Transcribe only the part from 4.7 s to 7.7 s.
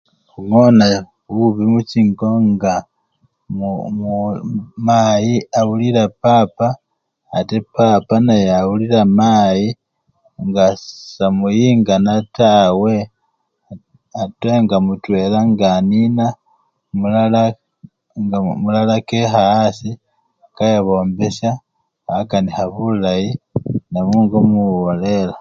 mayi awulila papa ate